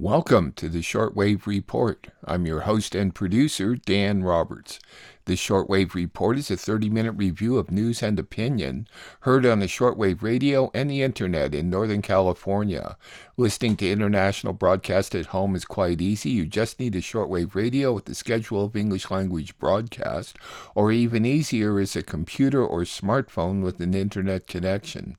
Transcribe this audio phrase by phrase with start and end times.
[0.00, 2.06] Welcome to the Shortwave Report.
[2.24, 4.80] I'm your host and producer, Dan Roberts.
[5.26, 8.88] The Shortwave Report is a 30 minute review of news and opinion
[9.20, 12.96] heard on the shortwave radio and the internet in Northern California.
[13.36, 16.30] Listening to international broadcast at home is quite easy.
[16.30, 20.38] You just need a shortwave radio with the schedule of English language broadcast,
[20.74, 25.18] or even easier is a computer or smartphone with an internet connection.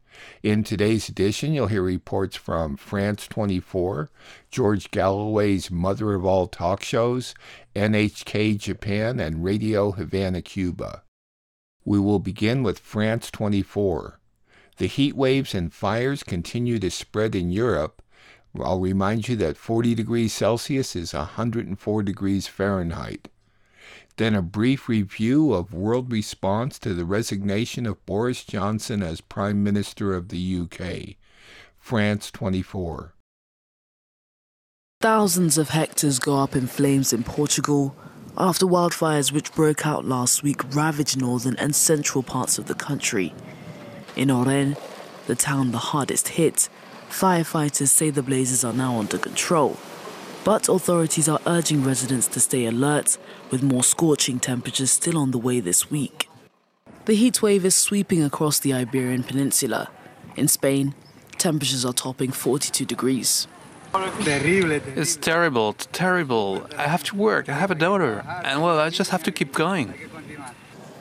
[0.43, 4.09] In today's edition, you'll hear reports from France 24,
[4.49, 7.33] George Galloway's Mother of All Talk Shows,
[7.75, 11.03] NHK Japan, and Radio Havana, Cuba.
[11.85, 14.19] We will begin with France 24.
[14.77, 18.01] The heat waves and fires continue to spread in Europe.
[18.59, 23.29] I'll remind you that 40 degrees Celsius is 104 degrees Fahrenheit.
[24.17, 29.63] Then a brief review of world response to the resignation of Boris Johnson as Prime
[29.63, 31.15] Minister of the UK.
[31.79, 33.15] France 24.
[35.01, 37.95] Thousands of hectares go up in flames in Portugal
[38.37, 43.33] after wildfires which broke out last week ravaged northern and central parts of the country.
[44.15, 44.77] In Ourém,
[45.25, 46.69] the town the hardest hit,
[47.09, 49.77] firefighters say the blazes are now under control.
[50.43, 53.17] But authorities are urging residents to stay alert,
[53.51, 56.27] with more scorching temperatures still on the way this week.
[57.05, 59.89] The heat wave is sweeping across the Iberian Peninsula.
[60.35, 60.95] In Spain,
[61.37, 63.47] temperatures are topping 42 degrees.
[63.93, 66.65] It's terrible, terrible.
[66.77, 69.53] I have to work, I have a daughter, and well, I just have to keep
[69.53, 69.93] going.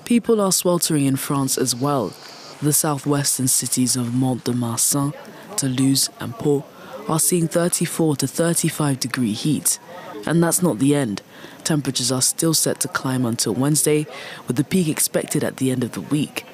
[0.04, 2.12] People are sweltering in France as well.
[2.60, 5.14] The southwestern cities of Mont-de-Marsan,
[5.56, 6.64] Toulouse, and Pau
[7.10, 9.78] are seeing 34 to 35 degree heat.
[10.26, 11.22] And that's not the end.
[11.64, 14.06] Temperatures are still set to climb until Wednesday,
[14.46, 16.46] with the peak expected at the end of the week.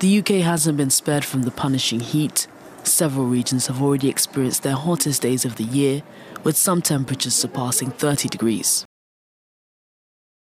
[0.00, 2.46] The UK hasn't been spared from the punishing heat.
[2.82, 6.02] Several regions have already experienced their hottest days of the year,
[6.42, 8.86] with some temperatures surpassing 30 degrees.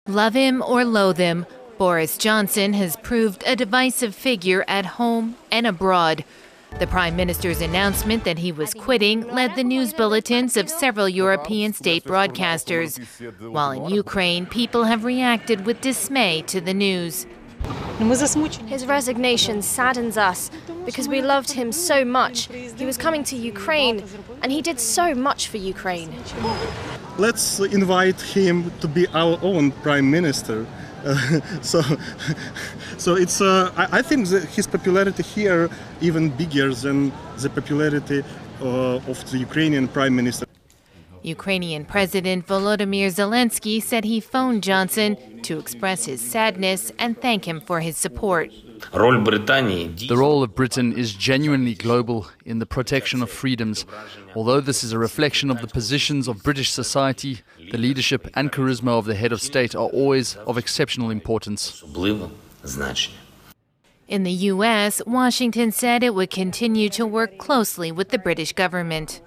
[0.07, 1.45] Love him or loathe him,
[1.77, 6.23] Boris Johnson has proved a divisive figure at home and abroad.
[6.77, 11.73] The Prime Minister's announcement that he was quitting led the news bulletins of several European
[11.73, 12.99] state broadcasters.
[13.39, 17.25] While in Ukraine, people have reacted with dismay to the news.
[17.99, 20.51] His resignation saddens us
[20.85, 22.47] because we loved him so much.
[22.77, 24.03] He was coming to Ukraine
[24.41, 26.13] and he did so much for Ukraine.
[27.17, 30.65] Let's invite him to be our own prime minister.
[31.61, 31.81] So,
[32.97, 33.41] so it's.
[33.41, 35.69] Uh, I, I, think his popularity here
[36.01, 38.23] even bigger than the popularity
[38.61, 40.45] uh, of the Ukrainian prime minister.
[41.21, 47.59] Ukrainian President Volodymyr Zelensky said he phoned Johnson to express his sadness and thank him
[47.59, 48.51] for his support.
[48.91, 53.85] The role of Britain is genuinely global in the protection of freedoms.
[54.35, 57.41] Although this is a reflection of the positions of British society,
[57.71, 61.83] the leadership and charisma of the head of state are always of exceptional importance.
[64.07, 69.21] In the U.S., Washington said it would continue to work closely with the British government.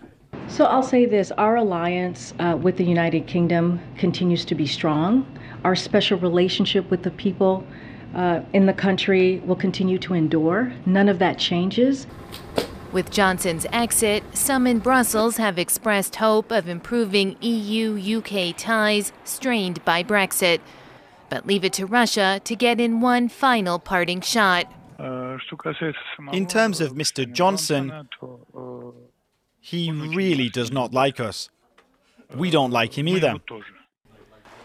[0.49, 5.25] So I'll say this our alliance uh, with the United Kingdom continues to be strong.
[5.63, 7.65] Our special relationship with the people
[8.15, 10.73] uh, in the country will continue to endure.
[10.87, 12.07] None of that changes.
[12.93, 19.83] With Johnson's exit, some in Brussels have expressed hope of improving EU UK ties strained
[19.87, 20.61] by Brexit,
[21.31, 24.71] but leave it to Russia to get in one final parting shot.
[24.99, 27.33] In terms of Mr.
[27.33, 28.09] Johnson,
[29.59, 31.49] he really does not like us.
[32.35, 33.37] We don't like him either.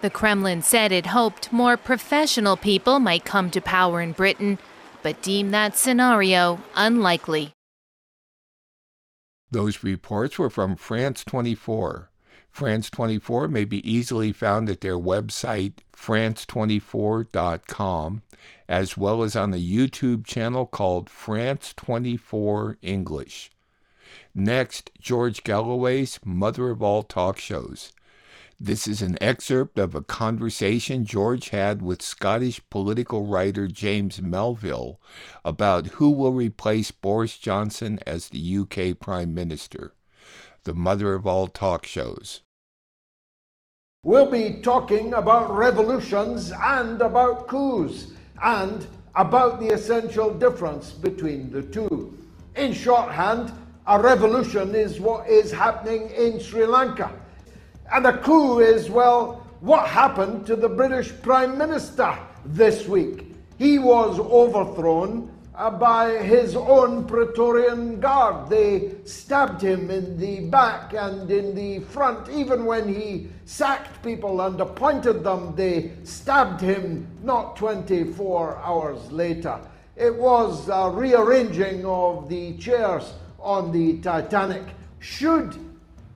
[0.01, 4.59] The Kremlin said it hoped more professional people might come to power in Britain,
[5.01, 7.51] but deemed that scenario unlikely.
[9.49, 12.11] Those reports were from France 24.
[12.51, 18.21] France 24 may be easily found at their website, france24.com,
[18.67, 23.51] as well as on the YouTube channel called France 24 English.
[24.35, 27.93] Next, George Galloway's Mother of All Talk Shows.
[28.59, 34.99] This is an excerpt of a conversation George had with Scottish political writer James Melville
[35.45, 39.93] about who will replace Boris Johnson as the UK Prime Minister.
[40.63, 42.41] The mother of all talk shows.
[44.03, 48.07] We'll be talking about revolutions and about coups
[48.41, 52.17] and about the essential difference between the two.
[52.55, 53.51] In shorthand,
[53.85, 57.11] a revolution is what is happening in Sri Lanka.
[57.91, 63.33] And the clue is, well, what happened to the British Prime Minister this week?
[63.57, 68.49] He was overthrown uh, by his own Praetorian Guard.
[68.49, 72.29] They stabbed him in the back and in the front.
[72.29, 79.59] Even when he sacked people and appointed them, they stabbed him not 24 hours later.
[79.95, 84.63] It was a rearranging of the chairs on the Titanic.
[84.99, 85.57] Should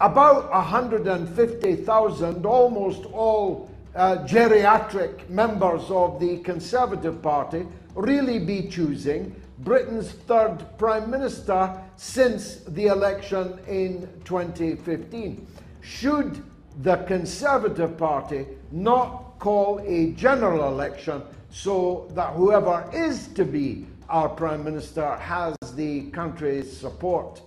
[0.01, 10.11] about 150,000, almost all uh, geriatric members of the Conservative Party, really be choosing Britain's
[10.11, 15.45] third Prime Minister since the election in 2015.
[15.81, 16.43] Should
[16.81, 21.21] the Conservative Party not call a general election
[21.51, 27.41] so that whoever is to be our Prime Minister has the country's support?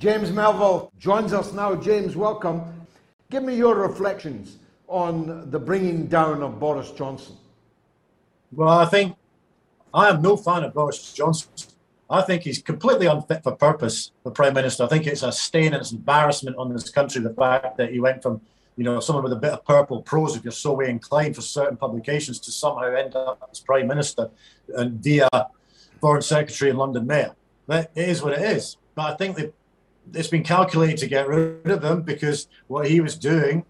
[0.00, 1.74] James Melville joins us now.
[1.74, 2.62] James, welcome.
[3.30, 4.56] Give me your reflections
[4.88, 7.36] on the bringing down of Boris Johnson.
[8.50, 9.14] Well, I think
[9.92, 11.50] I am no fan of Boris Johnson.
[12.08, 14.84] I think he's completely unfit for purpose, the Prime Minister.
[14.84, 18.00] I think it's a stain and it's embarrassment on this country, the fact that he
[18.00, 18.40] went from,
[18.76, 21.42] you know, someone with a bit of purple prose, if you're so way inclined for
[21.42, 24.30] certain publications, to somehow end up as Prime Minister
[24.74, 25.28] and via
[26.00, 27.34] Foreign Secretary and London Mayor.
[27.66, 28.78] That is what it is.
[28.94, 29.54] But I think that
[30.14, 33.64] it's been calculated to get rid of him because what he was doing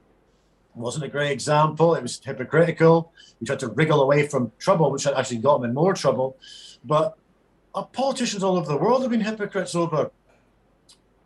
[0.74, 1.94] wasn't a great example.
[1.94, 3.12] It was hypocritical.
[3.38, 6.36] He tried to wriggle away from trouble, which actually got him in more trouble.
[6.84, 7.16] But
[7.92, 10.10] politicians all over the world have been hypocrites over,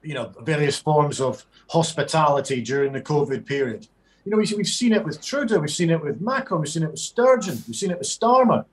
[0.02, 3.86] you know, various forms of hospitality during the COVID period.
[4.24, 6.90] You know, we've seen it with Trudeau, we've seen it with Macron, we've seen it
[6.90, 8.64] with Sturgeon, we've seen it with Starmer.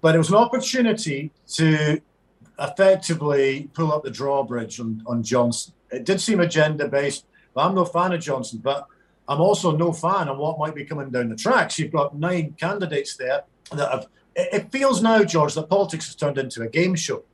[0.00, 2.00] But it was an opportunity to
[2.58, 5.74] effectively pull up the drawbridge on, on Johnson.
[5.90, 8.60] It did seem agenda based, but I'm no fan of Johnson.
[8.62, 8.86] But
[9.28, 11.78] I'm also no fan of what might be coming down the tracks.
[11.78, 13.42] You've got nine candidates there
[13.72, 14.06] that have.
[14.34, 17.24] It feels now, George, that politics has turned into a game show.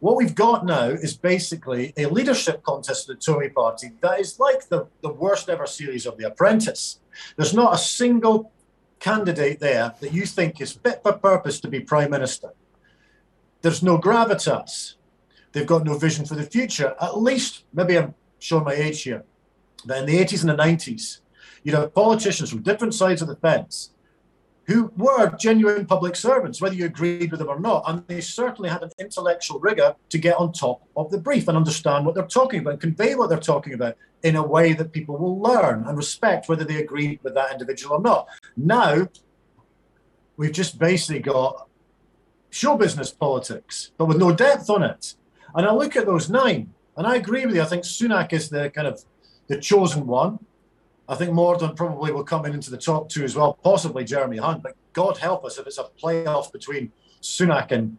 [0.00, 4.38] What we've got now is basically a leadership contest of the Tory party that is
[4.38, 7.00] like the, the worst ever series of The Apprentice.
[7.36, 8.52] There's not a single
[9.00, 12.52] candidate there that you think is fit for purpose to be prime minister.
[13.62, 14.94] There's no gravitas.
[15.52, 16.94] They've got no vision for the future.
[17.00, 19.24] At least, maybe I'm showing my age here
[19.84, 21.20] but in the 80s and the 90s,
[21.62, 23.90] you'd have politicians from different sides of the fence
[24.66, 27.84] who were genuine public servants, whether you agreed with them or not.
[27.86, 31.56] And they certainly had an intellectual rigor to get on top of the brief and
[31.56, 34.92] understand what they're talking about and convey what they're talking about in a way that
[34.92, 38.28] people will learn and respect whether they agreed with that individual or not.
[38.58, 39.08] Now,
[40.36, 41.66] we've just basically got
[42.50, 45.14] show business politics, but with no depth on it.
[45.54, 47.62] And I look at those nine, and I agree with you.
[47.62, 49.04] I think Sunak is the kind of
[49.48, 50.38] the chosen one.
[51.08, 54.36] I think Mordaunt probably will come in into the top two as well, possibly Jeremy
[54.36, 54.62] Hunt.
[54.62, 56.92] But God help us if it's a playoff between
[57.22, 57.96] Sunak and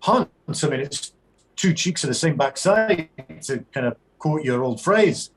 [0.00, 0.30] Hunt.
[0.48, 1.12] I mean, it's
[1.56, 3.08] two cheeks of the same backside,
[3.42, 5.30] to kind of quote your old phrase.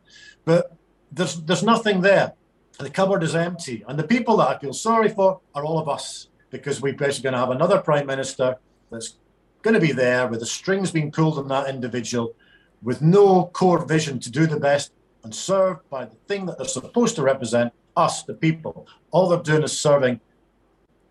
[0.45, 0.75] But
[1.11, 2.33] there's there's nothing there.
[2.77, 5.89] The cupboard is empty, and the people that I feel sorry for are all of
[5.89, 8.57] us because we're basically going to have another prime minister
[8.91, 9.17] that's
[9.67, 12.33] going to be there with the strings being pulled on that individual,
[12.81, 14.93] with no core vision to do the best
[15.25, 18.87] and served by the thing that they're supposed to represent us, the people.
[19.11, 20.21] All they're doing is serving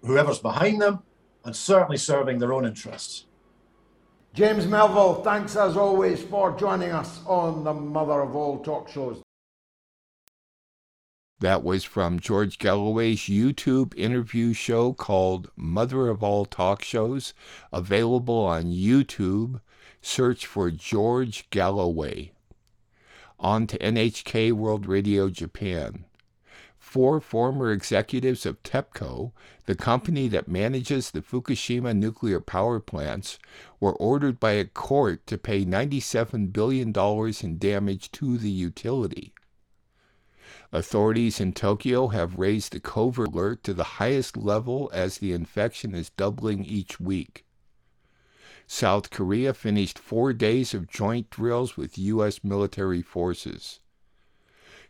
[0.03, 1.03] whoever's behind them
[1.45, 3.27] and certainly serving their own interests.
[4.33, 9.26] James Melville, thanks as always for joining us on the mother of all talk shows.
[11.41, 17.35] That was from George Galloway's YouTube interview show called Mother of All Talk Shows,
[17.73, 19.61] available on YouTube.
[20.01, 22.33] Search for George Galloway
[23.39, 26.05] on to NHK World Radio Japan.
[26.79, 29.33] Four former executives of TEPCO,
[29.67, 33.39] the company that manages the Fukushima nuclear power plants,
[33.81, 36.95] were ordered by a court to pay $97 billion
[37.43, 39.35] in damage to the utility.
[40.77, 45.95] Authorities in Tokyo have raised the COVID alert to the highest level as the infection
[45.95, 47.47] is doubling each week.
[48.67, 52.45] South Korea finished four days of joint drills with U.S.
[52.45, 53.81] military forces.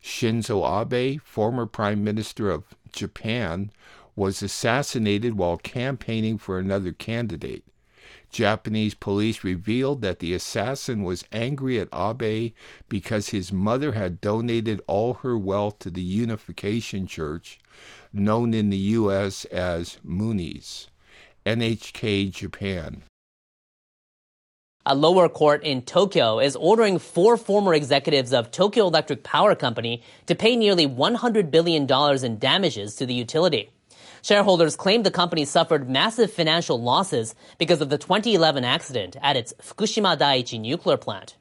[0.03, 3.71] Shinzo Abe, former Prime Minister of Japan,
[4.17, 7.65] was assassinated while campaigning for another candidate.
[8.31, 12.53] Japanese police revealed that the assassin was angry at Abe
[12.89, 17.59] because his mother had donated all her wealth to the Unification Church,
[18.13, 19.45] known in the U.S.
[19.47, 20.87] as Moonies
[21.47, 23.05] NHK Japan.
[24.85, 30.03] A lower court in Tokyo is ordering four former executives of Tokyo Electric Power Company
[30.27, 31.91] to pay nearly $100 billion
[32.25, 33.71] in damages to the utility.
[34.27, 39.55] Shareholders claim the company suffered massive financial losses because of the 2011 accident at its
[39.63, 41.37] Fukushima Daiichi nuclear plant.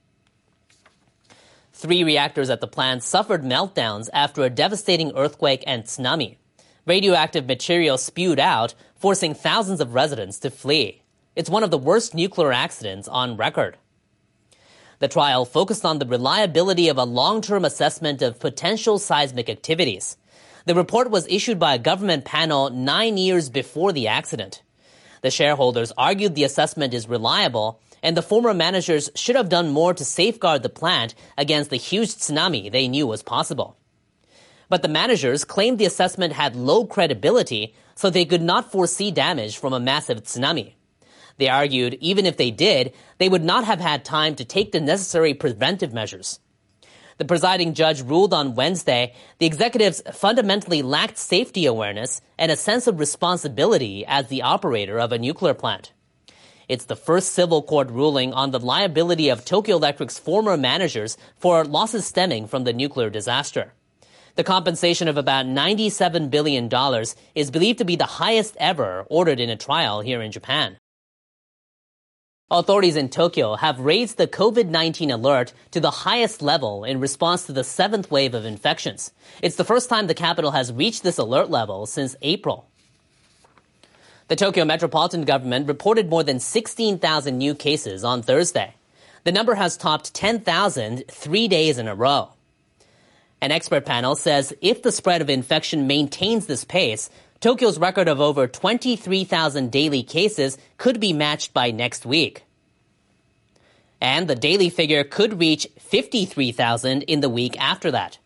[1.74, 6.38] Three reactors at the plant suffered meltdowns after a devastating earthquake and tsunami.
[6.86, 11.02] Radioactive material spewed out, forcing thousands of residents to flee.
[11.36, 13.78] It's one of the worst nuclear accidents on record.
[15.00, 20.18] The trial focused on the reliability of a long-term assessment of potential seismic activities.
[20.66, 24.64] The report was issued by a government panel nine years before the accident.
[25.22, 29.94] The shareholders argued the assessment is reliable and the former managers should have done more
[29.94, 33.78] to safeguard the plant against the huge tsunami they knew was possible.
[34.70, 39.58] But the managers claimed the assessment had low credibility, so they could not foresee damage
[39.58, 40.74] from a massive tsunami.
[41.38, 44.80] They argued even if they did, they would not have had time to take the
[44.80, 46.40] necessary preventive measures.
[47.18, 52.88] The presiding judge ruled on Wednesday the executives fundamentally lacked safety awareness and a sense
[52.88, 55.94] of responsibility as the operator of a nuclear plant.
[56.68, 61.64] It's the first civil court ruling on the liability of Tokyo Electric's former managers for
[61.64, 63.72] losses stemming from the nuclear disaster.
[64.36, 66.70] The compensation of about $97 billion
[67.34, 70.78] is believed to be the highest ever ordered in a trial here in Japan.
[72.52, 77.52] Authorities in Tokyo have raised the COVID-19 alert to the highest level in response to
[77.52, 79.12] the seventh wave of infections.
[79.42, 82.68] It's the first time the capital has reached this alert level since April.
[84.28, 88.76] The Tokyo metropolitan government reported more than 16,000 new cases on Thursday.
[89.24, 92.30] The number has topped 10,000 three days in a row.
[93.42, 98.20] An expert panel says if the spread of infection maintains this pace, Tokyo's record of
[98.20, 102.44] over 23,000 daily cases could be matched by next week.
[104.02, 108.18] And the daily figure could reach 53,000 in the week after that.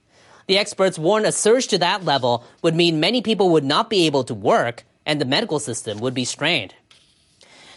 [0.47, 4.05] The experts warn a surge to that level would mean many people would not be
[4.05, 6.73] able to work and the medical system would be strained.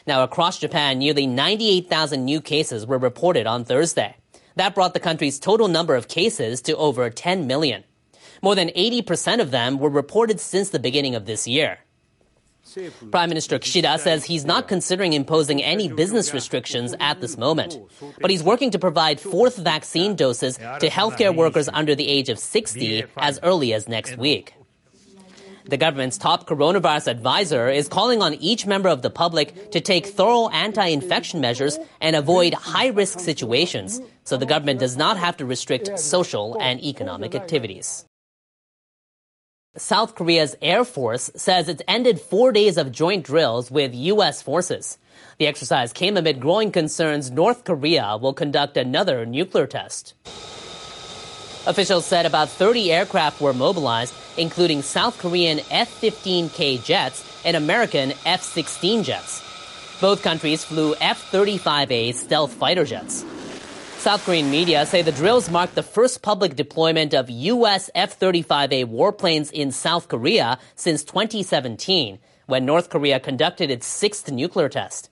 [0.07, 4.17] Now, across Japan, nearly 98,000 new cases were reported on Thursday.
[4.57, 7.85] That brought the country's total number of cases to over 10 million.
[8.43, 11.79] More than 80% of them were reported since the beginning of this year.
[13.11, 17.79] Prime Minister Kishida says he's not considering imposing any business restrictions at this moment,
[18.21, 22.39] but he's working to provide fourth vaccine doses to healthcare workers under the age of
[22.39, 24.55] 60 as early as next week.
[25.65, 30.07] The government's top coronavirus advisor is calling on each member of the public to take
[30.07, 35.99] thorough anti-infection measures and avoid high-risk situations so the government does not have to restrict
[35.99, 38.05] social and economic activities.
[39.79, 44.43] South Korea's Air Force says it's ended four days of joint drills with U.S.
[44.43, 44.99] forces.
[45.38, 50.12] The exercise came amid growing concerns North Korea will conduct another nuclear test.
[51.67, 58.12] Officials said about 30 aircraft were mobilized, including South Korean F 15K jets and American
[58.26, 59.41] F 16 jets.
[60.02, 63.25] Both countries flew F 35A stealth fighter jets.
[64.02, 67.88] South Korean media say the drills mark the first public deployment of U.S.
[67.94, 75.09] F-35A warplanes in South Korea since 2017, when North Korea conducted its sixth nuclear test.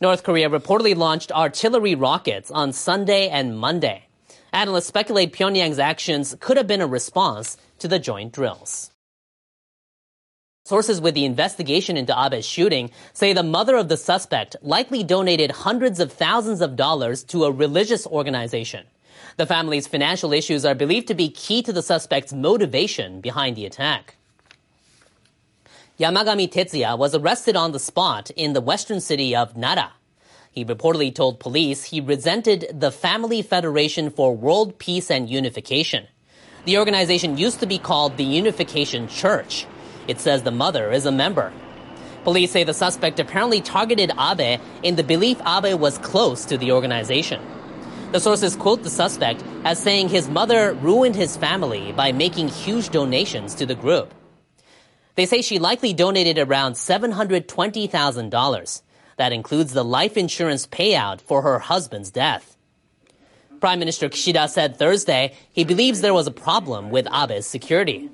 [0.00, 4.08] North Korea reportedly launched artillery rockets on Sunday and Monday.
[4.52, 8.90] Analysts speculate Pyongyang's actions could have been a response to the joint drills.
[10.68, 15.50] Sources with the investigation into Abe's shooting say the mother of the suspect likely donated
[15.50, 18.84] hundreds of thousands of dollars to a religious organization.
[19.38, 23.64] The family's financial issues are believed to be key to the suspect's motivation behind the
[23.64, 24.16] attack.
[25.98, 29.92] Yamagami Tetsuya was arrested on the spot in the western city of Nara.
[30.52, 36.08] He reportedly told police he resented the Family Federation for World Peace and Unification.
[36.66, 39.66] The organization used to be called the Unification Church.
[40.08, 41.52] It says the mother is a member.
[42.24, 46.72] Police say the suspect apparently targeted Abe in the belief Abe was close to the
[46.72, 47.40] organization.
[48.10, 52.88] The sources quote the suspect as saying his mother ruined his family by making huge
[52.88, 54.14] donations to the group.
[55.14, 58.82] They say she likely donated around $720,000.
[59.16, 62.56] That includes the life insurance payout for her husband's death.
[63.60, 68.08] Prime Minister Kishida said Thursday he believes there was a problem with Abe's security.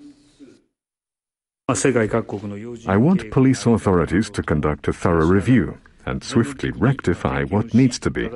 [1.66, 8.10] I want police authorities to conduct a thorough review and swiftly rectify what needs to
[8.10, 8.28] be,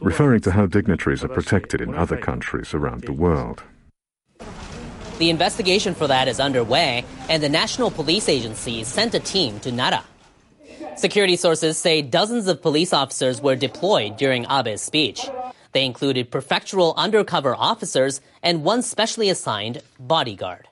[0.00, 3.62] referring to how dignitaries are protected in other countries around the world.
[5.18, 9.70] The investigation for that is underway, and the National Police Agency sent a team to
[9.70, 10.04] Nara.
[10.96, 15.28] Security sources say dozens of police officers were deployed during Abe's speech.
[15.70, 20.67] They included prefectural undercover officers and one specially assigned bodyguard.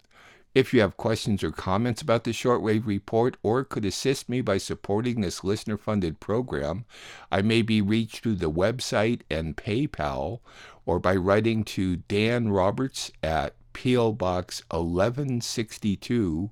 [0.57, 4.57] If you have questions or comments about the Shortwave Report or could assist me by
[4.57, 6.87] supporting this listener funded program,
[7.31, 10.41] I may be reached through the website and PayPal
[10.87, 14.13] or by writing to Dan Roberts at P.O.
[14.13, 16.51] Box 1162,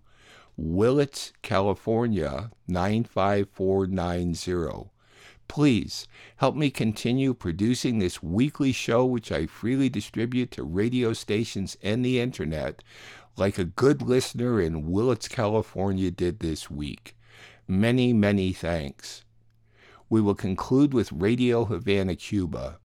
[0.58, 4.90] Willits, California 95490.
[5.46, 11.76] Please help me continue producing this weekly show, which I freely distribute to radio stations
[11.82, 12.82] and the internet,
[13.36, 17.16] like a good listener in Willits, California did this week.
[17.66, 19.24] Many, many thanks.
[20.08, 22.78] We will conclude with Radio Havana, Cuba.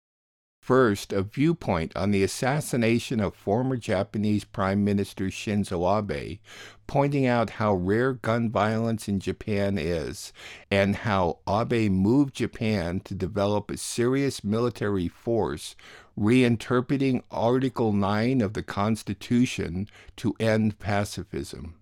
[0.61, 6.39] First, a viewpoint on the assassination of former Japanese Prime Minister Shinzo Abe,
[6.87, 10.33] pointing out how rare gun violence in Japan is,
[10.69, 15.77] and how Abe moved Japan to develop a serious military force,
[16.17, 21.75] reinterpreting Article 9 of the Constitution to end pacifism.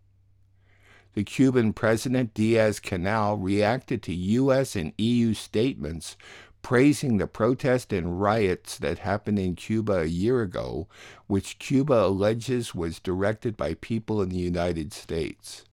[1.13, 4.75] The Cuban President Diaz-Canel reacted to U.S.
[4.75, 6.17] and EU statements
[6.61, 10.87] praising the protest and riots that happened in Cuba a year ago,
[11.27, 15.63] which Cuba alleges was directed by people in the United States.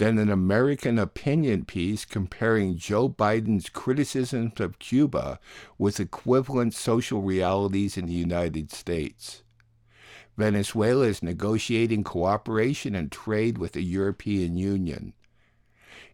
[0.00, 5.38] Then an American opinion piece comparing Joe Biden's criticisms of Cuba
[5.76, 9.42] with equivalent social realities in the United States.
[10.38, 15.12] Venezuela is negotiating cooperation and trade with the European Union.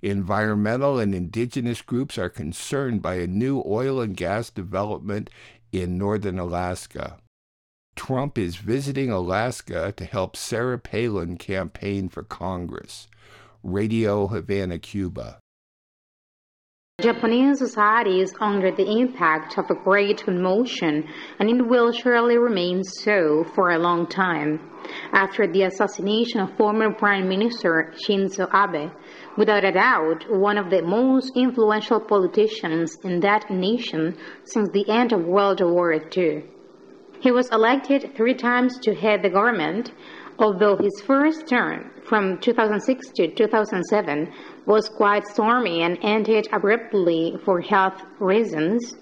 [0.03, 5.31] Environmental and indigenous groups are concerned by a new oil and gas development
[5.70, 7.18] in northern Alaska.
[7.94, 13.07] Trump is visiting Alaska to help Sarah Palin campaign for Congress.
[13.66, 15.40] Radio Havana, Cuba.
[17.00, 21.05] Japanese society is under the impact of a great commotion,
[21.40, 24.61] and it will surely remain so for a long time.
[25.12, 28.92] After the assassination of former Prime Minister Shinzo Abe,
[29.37, 35.12] without a doubt one of the most influential politicians in that nation since the end
[35.12, 36.44] of World War II.
[37.18, 39.90] He was elected three times to head the government,
[40.38, 44.33] although his first term, from 2006 to 2007,
[44.66, 48.95] was quite stormy and ended abruptly for health reasons.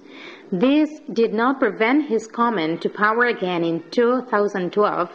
[0.51, 5.11] This did not prevent his coming to power again in 2012,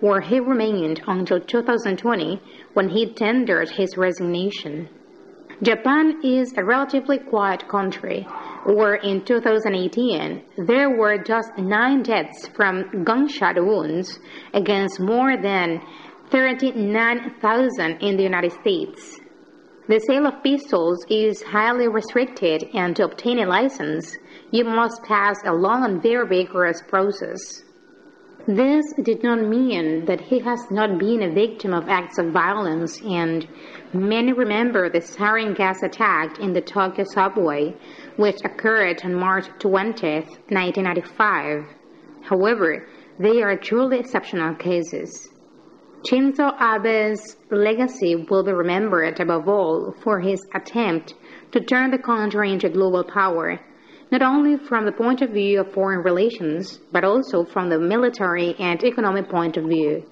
[0.00, 2.40] where he remained until 2020
[2.74, 4.88] when he tendered his resignation.
[5.62, 8.26] Japan is a relatively quiet country,
[8.64, 14.18] where in 2018 there were just nine deaths from gunshot wounds
[14.54, 15.82] against more than
[16.30, 19.18] 39,000 in the United States.
[19.88, 24.16] The sale of pistols is highly restricted, and to obtain a license,
[24.52, 27.64] you must pass a long and very rigorous process.
[28.46, 33.00] This did not mean that he has not been a victim of acts of violence,
[33.02, 33.48] and
[33.92, 37.74] many remember the sarin gas attack in the Tokyo subway,
[38.16, 40.06] which occurred on March 20,
[40.48, 41.64] 1995.
[42.22, 42.86] However,
[43.18, 45.29] they are truly exceptional cases.
[46.02, 51.12] Shinzo Abe's legacy will be remembered above all for his attempt
[51.52, 53.60] to turn the country into a global power,
[54.10, 58.54] not only from the point of view of foreign relations, but also from the military
[58.58, 60.02] and economic point of view.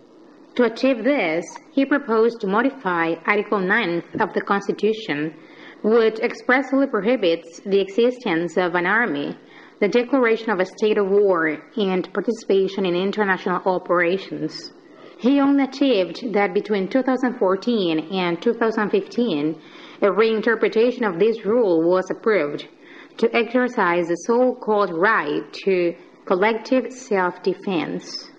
[0.56, 5.34] To achieve this, he proposed to modify Article 9 of the Constitution,
[5.82, 9.38] which expressly prohibits the existence of an army,
[9.80, 14.72] the declaration of a state of war, and participation in international operations.
[15.18, 19.60] He only achieved that between 2014 and 2015,
[20.00, 22.68] a reinterpretation of this rule was approved
[23.16, 28.30] to exercise the so called right to collective self defense.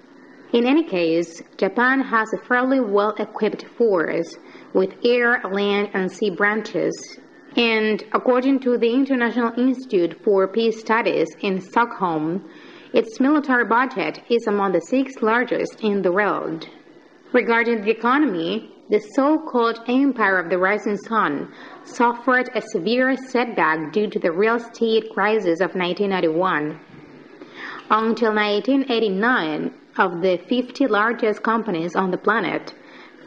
[0.54, 4.38] In any case, Japan has a fairly well equipped force
[4.74, 7.20] with air, land, and sea branches.
[7.58, 12.50] And according to the International Institute for Peace Studies in Stockholm,
[12.94, 16.68] its military budget is among the six largest in the world.
[17.34, 24.10] Regarding the economy, the so-called Empire of the Rising Sun suffered a severe setback due
[24.10, 26.80] to the real estate crisis of 1991.
[27.92, 32.74] Until 1989, of the 50 largest companies on the planet,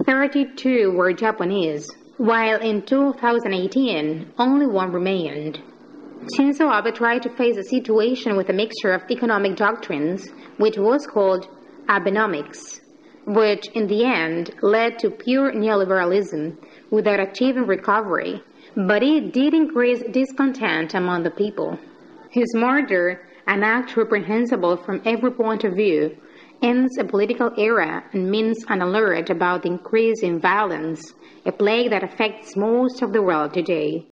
[0.07, 5.61] 32 were Japanese, while in 2018, only one remained.
[6.30, 11.04] Shinzo Abe tried to face the situation with a mixture of economic doctrines, which was
[11.04, 11.48] called
[11.88, 12.80] Abenomics,
[13.26, 16.56] which in the end led to pure neoliberalism
[16.90, 18.40] without achieving recovery,
[18.76, 21.76] but it did increase discontent among the people.
[22.30, 26.16] His murder, an act reprehensible from every point of view,
[26.62, 31.90] ends a political era and means an alert about the increase in violence, a plague
[31.90, 34.06] that affects most of the world today.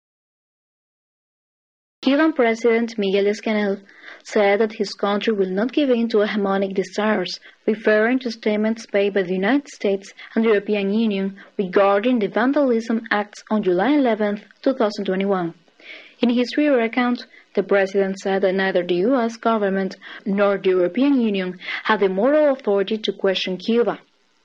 [2.07, 3.81] Cuban President Miguel Diaz-Canel
[4.23, 9.13] said that his country will not give in to hegemonic desires, referring to statements made
[9.13, 14.41] by the United States and the European Union regarding the vandalism acts on July 11,
[14.61, 15.53] 2021.
[16.21, 19.35] In his Twitter account, the president said that neither the U.S.
[19.35, 23.99] government nor the European Union have the moral authority to question Cuba.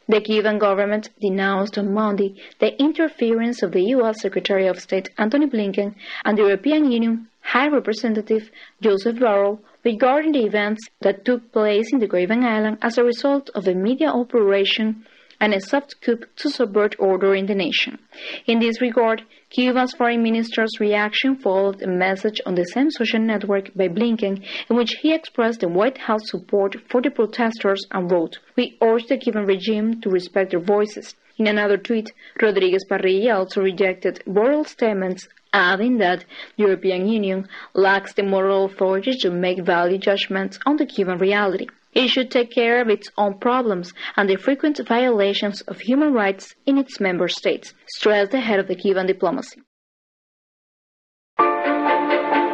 [0.08, 4.20] The Cuban government denounced on Monday the interference of the U.S.
[4.20, 5.94] Secretary of State Antony Blinken
[6.24, 8.50] and the European Union High Representative
[8.80, 13.50] Joseph Borrell regarding the events that took place in the Graven Island as a result
[13.54, 15.04] of a media operation
[15.42, 17.98] and a soft coup to subvert order in the nation.
[18.46, 23.74] In this regard, Cuba's foreign minister's reaction followed a message on the same social network
[23.74, 28.38] by Blinken in which he expressed the White House support for the protesters and wrote,
[28.56, 31.16] We urge the Cuban regime to respect their voices.
[31.38, 36.24] In another tweet, Rodriguez Parrilla also rejected Borrell's statements, adding that
[36.56, 41.66] the European Union lacks the moral authority to make value judgments on the Cuban reality.
[41.94, 46.54] It should take care of its own problems and the frequent violations of human rights
[46.64, 49.60] in its member states, stressed the head of the Cuban diplomacy.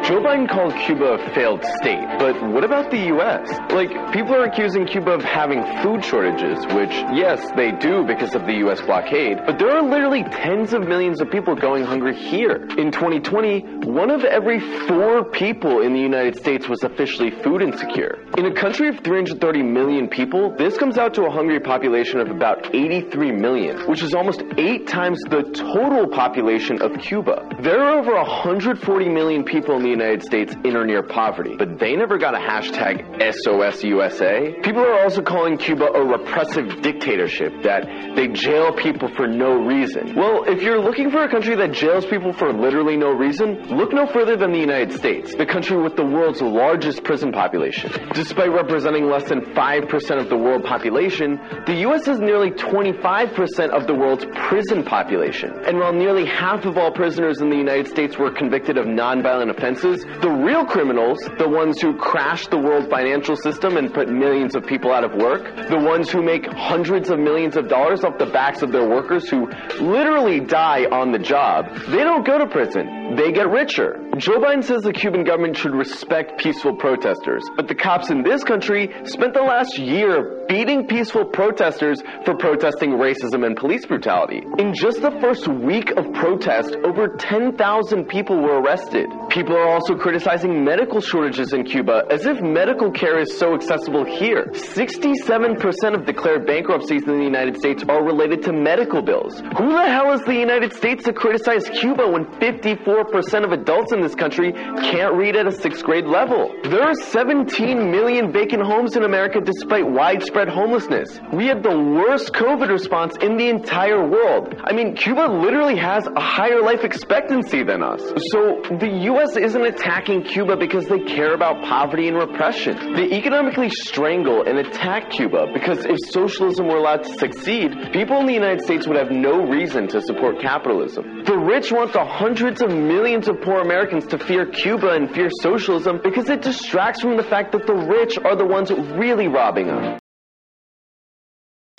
[0.09, 3.47] Joe Biden called Cuba a failed state, but what about the U.S.?
[3.69, 8.47] Like, people are accusing Cuba of having food shortages, which, yes, they do because of
[8.47, 8.81] the U.S.
[8.81, 12.55] blockade, but there are literally tens of millions of people going hungry here.
[12.79, 18.17] In 2020, one of every four people in the United States was officially food insecure.
[18.35, 22.31] In a country of 330 million people, this comes out to a hungry population of
[22.31, 27.47] about 83 million, which is almost eight times the total population of Cuba.
[27.61, 31.77] There are over 140 million people in the United States in or near poverty, but
[31.79, 34.55] they never got a hashtag SOS USA.
[34.63, 37.83] People are also calling Cuba a repressive dictatorship, that
[38.15, 40.15] they jail people for no reason.
[40.15, 43.91] Well, if you're looking for a country that jails people for literally no reason, look
[43.91, 47.91] no further than the United States, the country with the world's largest prison population.
[48.13, 52.05] Despite representing less than 5% of the world population, the U.S.
[52.05, 55.51] has nearly 25% of the world's prison population.
[55.65, 59.49] And while nearly half of all prisoners in the United States were convicted of nonviolent
[59.49, 64.55] offenses, the real criminals, the ones who crashed the world financial system and put millions
[64.55, 68.17] of people out of work, the ones who make hundreds of millions of dollars off
[68.17, 69.49] the backs of their workers who
[69.81, 72.98] literally die on the job, they don't go to prison.
[73.15, 73.97] They get richer.
[74.17, 78.43] Joe Biden says the Cuban government should respect peaceful protesters, but the cops in this
[78.43, 84.43] country spent the last year beating peaceful protesters for protesting racism and police brutality.
[84.57, 89.07] In just the first week of protest, over 10,000 people were arrested.
[89.29, 94.05] People are also criticizing medical shortages in Cuba as if medical care is so accessible
[94.05, 94.47] here.
[94.53, 99.39] 67% of declared bankruptcies in the United States are related to medical bills.
[99.57, 104.01] Who the hell is the United States to criticize Cuba when 54% of adults in
[104.01, 106.53] this country can't read at a sixth grade level?
[106.63, 111.19] There are 17 million vacant homes in America despite widespread homelessness.
[111.33, 114.55] We have the worst COVID response in the entire world.
[114.63, 118.01] I mean, Cuba literally has a higher life expectancy than us.
[118.31, 119.37] So the U.S.
[119.37, 122.93] isn't attacking Cuba because they care about poverty and repression.
[122.93, 128.25] They economically strangle and attack Cuba because if socialism were allowed to succeed, people in
[128.25, 131.23] the United States would have no reason to support capitalism.
[131.25, 135.29] The rich want the hundreds of millions of poor Americans to fear Cuba and fear
[135.41, 139.67] socialism because it distracts from the fact that the rich are the ones really robbing
[139.67, 139.99] them.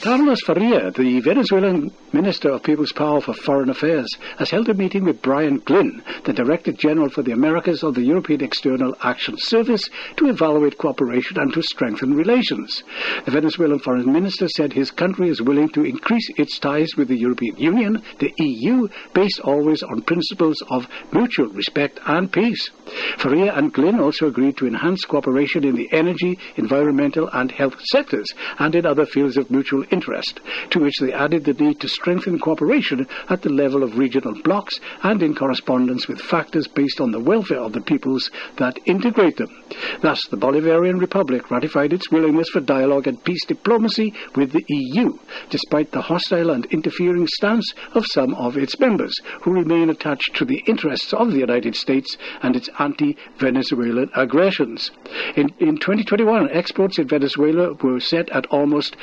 [0.01, 4.09] Carlos Faria, the Venezuelan Minister of People's Power for Foreign Affairs,
[4.39, 8.03] has held a meeting with Brian Glynn, the Director General for the Americas of the
[8.03, 9.87] European External Action Service,
[10.17, 12.83] to evaluate cooperation and to strengthen relations.
[13.27, 17.19] The Venezuelan Foreign Minister said his country is willing to increase its ties with the
[17.19, 22.71] European Union, the EU, based always on principles of mutual respect and peace.
[23.19, 28.33] Faria and Glynn also agreed to enhance cooperation in the energy, environmental, and health sectors,
[28.59, 32.39] and in other fields of mutual interest, to which they added the need to strengthen
[32.39, 37.21] cooperation at the level of regional blocs and in correspondence with factors based on the
[37.21, 39.63] welfare of the peoples that integrate them.
[40.01, 45.19] Thus, the Bolivarian Republic ratified its willingness for dialogue and peace diplomacy with the EU,
[45.51, 50.45] despite the hostile and interfering stance of some of its members, who remain attached to
[50.45, 54.91] the interests of the United States and its anti-Venezuelan aggressions.
[55.37, 58.97] In, in 2021, exports in Venezuela were set at almost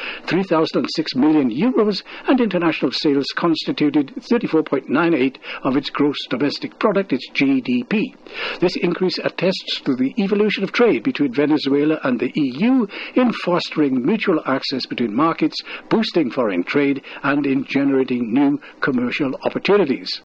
[0.77, 8.13] 3,006 million euros, and international sales constituted 34.98 of its gross domestic product, its GDP.
[8.59, 12.85] This increase attests to the evolution of trade between Venezuela and the EU
[13.15, 15.57] in fostering mutual access between markets,
[15.89, 20.21] boosting foreign trade, and in generating new commercial opportunities.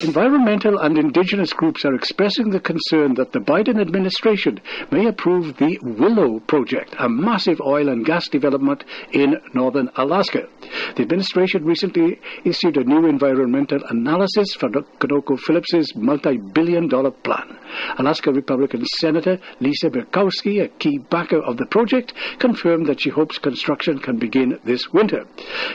[0.00, 5.78] Environmental and indigenous groups are expressing the concern that the Biden administration may approve the
[5.82, 10.48] Willow Project, a massive oil and gas development in northern Alaska.
[10.96, 17.56] The administration recently issued a new environmental analysis for ConocoPhillips' multi-billion dollar plan.
[17.98, 23.38] Alaska Republican Senator Lisa Murkowski, a key backer of the project, confirmed that she hopes
[23.38, 25.24] construction can begin this winter.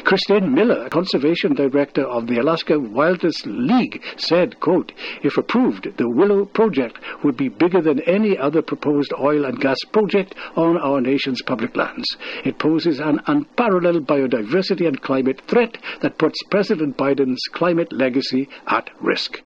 [0.03, 4.91] Christine Miller, conservation director of the Alaska Wilderness League, said, quote,
[5.23, 9.77] if approved, the Willow project would be bigger than any other proposed oil and gas
[9.91, 12.17] project on our nation's public lands.
[12.45, 18.89] It poses an unparalleled biodiversity and climate threat that puts President Biden's climate legacy at
[19.01, 19.41] risk.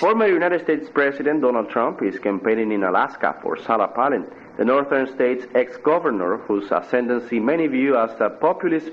[0.00, 4.26] Former United States President Donald Trump is campaigning in Alaska for Sarah Palin,
[4.58, 8.90] the northern state's ex-governor whose ascendancy many view as a populist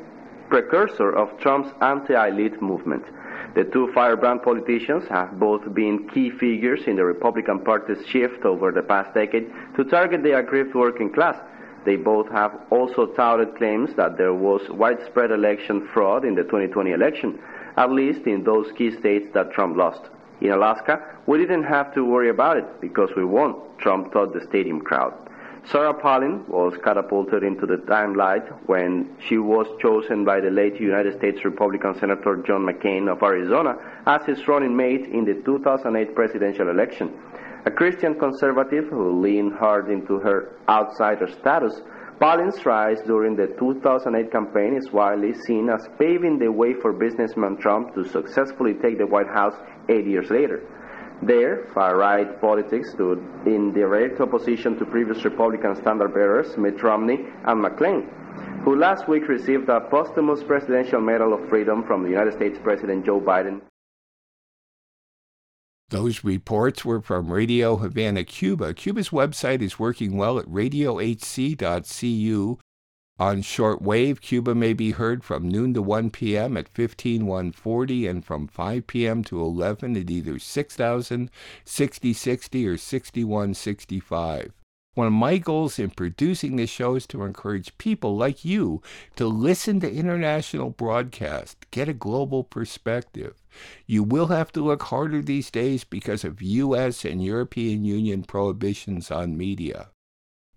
[0.50, 3.04] precursor of Trump's anti-elite movement.
[3.54, 8.72] The two firebrand politicians have both been key figures in the Republican Party's shift over
[8.72, 11.36] the past decade to target the aggrieved working class.
[11.84, 16.92] They both have also touted claims that there was widespread election fraud in the 2020
[16.92, 17.40] election,
[17.76, 20.02] at least in those key states that Trump lost.
[20.40, 24.46] In Alaska, we didn't have to worry about it because we won, Trump told the
[24.48, 25.14] stadium crowd.
[25.66, 31.18] Sarah Palin was catapulted into the limelight when she was chosen by the late United
[31.18, 36.70] States Republican Senator John McCain of Arizona as his running mate in the 2008 presidential
[36.70, 37.14] election.
[37.66, 41.80] A Christian conservative who leaned hard into her outsider status,
[42.20, 47.58] Palin's rise during the 2008 campaign is widely seen as paving the way for businessman
[47.58, 49.56] Trump to successfully take the White House
[49.90, 50.64] eight years later.
[51.24, 58.10] Their, far-right politics stood in direct opposition to previous Republican standard-bearers Mitt Romney and McCain,
[58.64, 63.06] who last week received a posthumous Presidential Medal of Freedom from the United States President
[63.06, 63.62] Joe Biden.
[65.90, 68.74] Those reports were from Radio Havana, Cuba.
[68.74, 71.58] Cuba's website is working well at radiohc.cu
[73.22, 76.58] on shortwave, Cuba may be heard from noon to 1 p.m.
[76.58, 79.24] at 15140 and from 5 p.m.
[79.26, 81.30] to 11 at either 6000,
[81.64, 84.54] 6060, or 6165.
[84.96, 88.82] One of my goals in producing this show is to encourage people like you
[89.18, 93.36] to listen to international broadcast, get a global perspective.
[93.86, 97.06] You will have to look harder these days because of U.S.
[97.06, 99.90] and European Union prohibitions on media.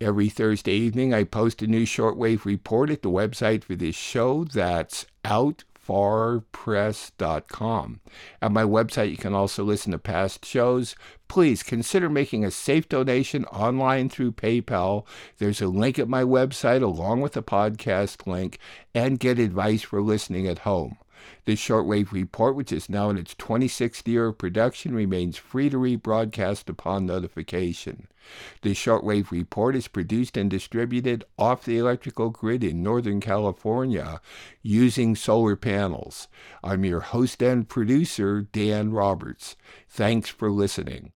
[0.05, 4.45] Every Thursday evening, I post a new shortwave report at the website for this show.
[4.45, 8.01] That's outfarpress.com.
[8.43, 10.95] At my website, you can also listen to past shows.
[11.27, 15.07] Please consider making a safe donation online through PayPal.
[15.39, 18.59] There's a link at my website along with the podcast link
[18.95, 20.99] and get advice for listening at home.
[21.45, 25.77] This shortwave report, which is now in its 26th year of production, remains free to
[25.77, 28.09] rebroadcast upon notification.
[28.63, 34.21] The shortwave report is produced and distributed off the electrical grid in Northern California
[34.63, 36.29] using solar panels.
[36.63, 39.57] I'm your host and producer, Dan Roberts.
[39.89, 41.14] Thanks for listening.